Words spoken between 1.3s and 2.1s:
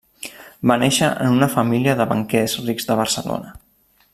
una família de